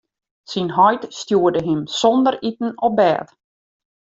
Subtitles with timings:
[0.51, 3.27] Syn heit stjoerde him sonder iten op bêd.